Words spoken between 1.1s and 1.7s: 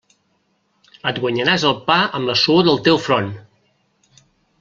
guanyaràs